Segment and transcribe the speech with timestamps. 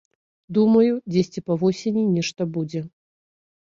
[0.57, 2.87] Думаю, дзесьці па восені нешта будзе.